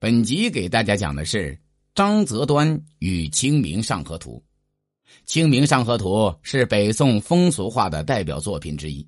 [0.00, 1.58] 本集给大家讲的是
[1.92, 4.40] 张择端与《清明上河图》。
[5.26, 6.10] 《清明上河图》
[6.40, 9.04] 是北宋风俗画的代表作品之一，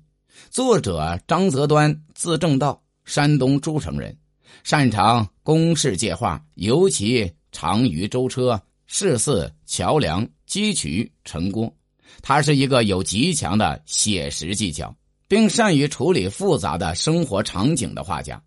[0.49, 4.17] 作者张择端字正道，山东诸城人，
[4.65, 11.73] 擅长宫室界画，尤其长于舟车、市寺、桥梁、基渠、城郭。
[12.21, 14.93] 他是一个有极强的写实技巧，
[15.29, 18.35] 并善于处理复杂的生活场景的画家。《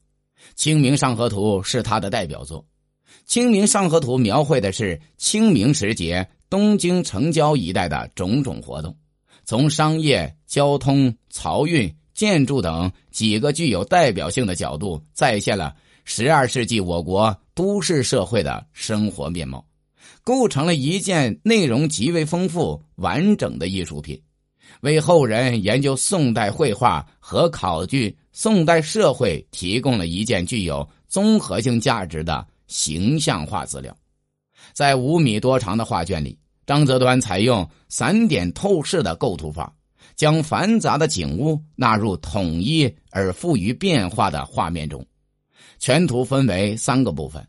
[0.55, 2.61] 清明上河图》是他的代表作，
[3.27, 8.97] 《清明上河图》描绘的是清明时节东京城郊一带的种种活动，
[9.45, 15.75] 从商业、交通、漕运、建筑等几个具有代表性的角度，再现了
[16.05, 19.67] 十二世纪我国都市社会的生活面貌，
[20.23, 24.21] 构成了一件内容极为丰富、完整的艺术品，
[24.81, 28.17] 为后人研究宋代绘画和考据。
[28.37, 33.97] 宋代社会提供了一件具有综合性价值的形象化资料，
[34.73, 39.73] 在五米多长的画卷里，张择端采用散点透视的构图法，
[40.17, 45.07] 将繁杂的景物纳入统一而富于变化的画面中。
[45.79, 47.47] 全图分为三个部分，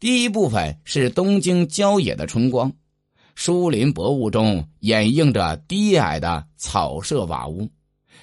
[0.00, 2.72] 第一部分是东京郊野的春光，
[3.34, 7.68] 疏林薄雾中掩映着低矮的草舍瓦屋。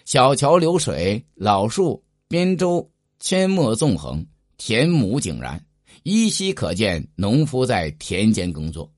[0.06, 2.90] 小桥流水，老树边洲，
[3.22, 4.26] 阡陌纵横，
[4.58, 5.64] 田亩井然，
[6.04, 8.90] 依稀可见农夫在田间工作。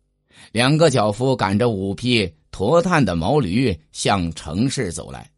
[0.51, 5.29] 两个脚夫赶着五匹驮炭的毛驴向城市走来。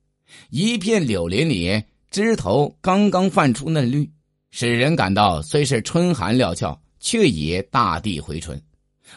[0.50, 4.10] 一片柳林里，枝头刚刚泛出嫩绿，
[4.52, 8.60] 使人感到虽是春寒料峭，却已大地回春。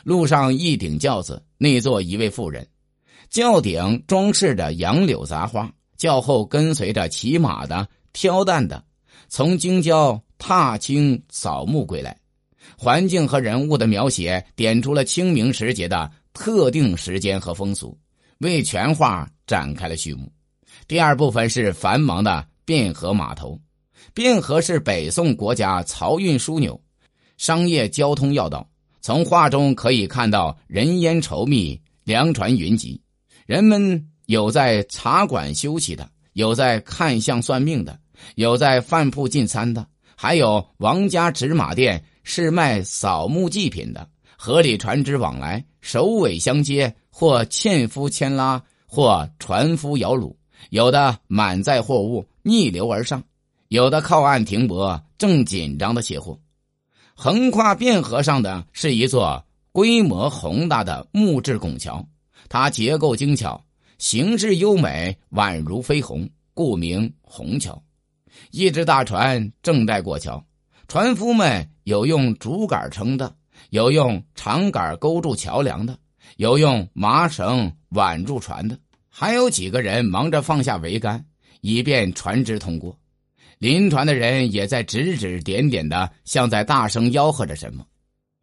[0.05, 2.67] 路上一顶轿子，内坐一位妇人，
[3.31, 5.71] 轿顶装饰着杨柳杂花。
[5.97, 8.85] 轿后跟随着骑马的、挑担的，
[9.29, 12.15] 从京郊踏青扫墓归来。
[12.77, 17.97] 环境和人物的描写点出了清明时节的特定时间和风俗，
[18.41, 20.31] 为全画展开了序幕。
[20.87, 23.59] 第二部分是繁忙的汴河码头。
[24.15, 26.79] 汴河是北宋国家漕运枢纽、
[27.39, 28.69] 商业交通要道。
[29.07, 33.01] 从画中可以看到人烟稠密、粮船云集，
[33.47, 34.05] 人们。
[34.25, 37.97] 有在茶馆休息的，有在看相算命的，
[38.35, 44.09] 有在饭铺进餐的，还有王家纸马店是卖扫墓祭品的。
[44.37, 50.35] 河里船只往来，首尾相接，或纤夫牵拉，或船夫摇橹。
[50.71, 53.23] 有的满载货物逆流而上，
[53.69, 56.37] 有的靠岸停泊，正紧张的卸货。
[57.19, 62.07] 横跨汴河上的是一座规模宏大的木质拱桥，
[62.47, 63.65] 它结构精巧。
[63.97, 67.83] 形制优美，宛如飞鸿，故名虹桥。
[68.51, 70.45] 一只大船正在过桥，
[70.89, 73.35] 船夫们有用竹竿撑的，
[73.71, 75.97] 有用长杆勾住桥梁的，
[76.37, 78.79] 有用麻绳挽住船的，
[79.09, 81.25] 还有几个人忙着放下桅杆，
[81.63, 82.95] 以便船只通过。
[83.59, 87.85] 临船的人也在指指点点的，像在大声吆喝着什么。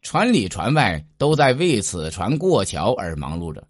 [0.01, 3.65] 船里船外都在为此船过桥而忙碌着。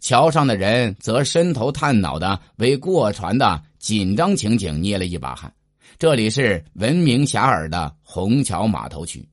[0.00, 5.52] 桥上的人则伸头探脑的为过船的紧张情景捏了一把汗。
[5.98, 9.26] 这里是闻名遐迩的虹桥码头区，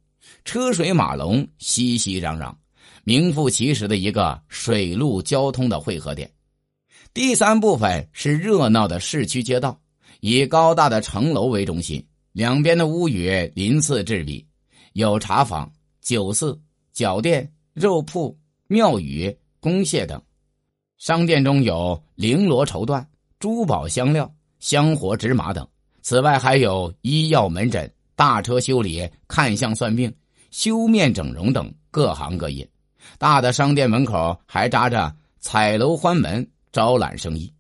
[0.45, 2.53] 车水马龙，熙熙攘攘，
[3.03, 6.29] 名副其实的一个水陆交通的汇合点。
[7.13, 9.80] 第三部分是热闹的市区街道，
[10.19, 14.45] 以高大的城楼为中心，两边的屋宇鳞次栉比，
[14.93, 16.59] 有茶坊、酒肆、
[16.91, 20.21] 脚店、肉铺、庙宇、公廨等。
[20.97, 23.03] 商店中有绫罗绸缎、
[23.39, 25.67] 珠宝香料、香火纸马等，
[26.03, 30.13] 此外还有医药门诊、大车修理、看相算命、
[30.51, 32.69] 修面整容等各行各业。
[33.17, 37.51] 大的商店门口还扎着彩楼欢门，招揽生意。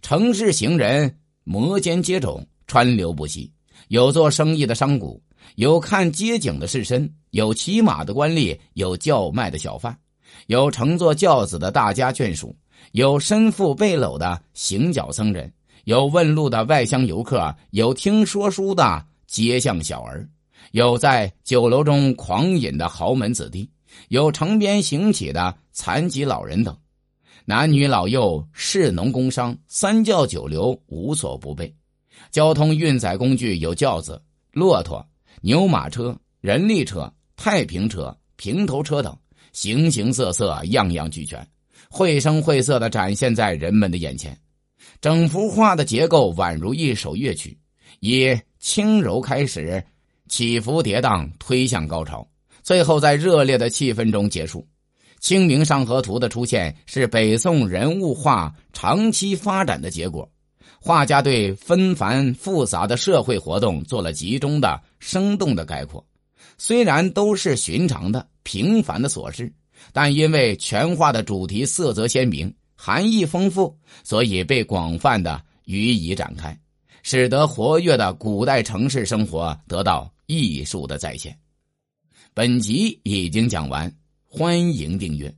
[0.00, 1.18] 城市行人
[1.48, 3.48] 摩肩接踵，川流不息。
[3.86, 5.20] 有做生意的商贾，
[5.54, 9.96] 有看街景的士绅，有骑马的官吏，有叫卖的小贩，
[10.48, 12.54] 有乘坐轿子的大家眷属。
[12.90, 15.52] 有身负背篓的行脚僧人，
[15.84, 20.28] 有问路的外乡游客，有听说书的街巷小儿，
[20.72, 23.70] 有在酒楼中狂饮的豪门子弟，
[24.08, 26.76] 有城边行乞的残疾老人等，
[27.44, 31.72] 男女老幼、士农工商，三教九流无所不备。
[32.30, 34.20] 交通运载工具有轿子、
[34.52, 35.06] 骆驼、
[35.42, 39.16] 牛马车、人力车、太平车、平头车等，
[39.52, 41.46] 形形色色，样样俱全。
[41.88, 44.36] 绘声绘色的展现在人们的眼前，
[45.00, 47.56] 整幅画的结构宛如一首乐曲，
[48.00, 49.84] 以轻柔开始，
[50.28, 52.26] 起伏跌宕，推向高潮，
[52.62, 54.60] 最后在热烈的气氛中结束。
[55.20, 60.30] 《清明上河图》的出现是北宋人物画长期发展的结果，
[60.80, 66.04] 画家对纷繁复杂的社会活动做了集中的、生动的概括。
[66.58, 69.52] 虽然都是寻常的、平凡的琐事，
[69.92, 76.56] 但因为全画的主题色泽鲜明、含义丰富，所以被广泛的予以展开，
[77.02, 81.36] 使得活跃的古代城市生活得到艺术的再现。
[82.32, 83.92] 本集已经讲完。
[84.36, 85.34] 欢迎订阅。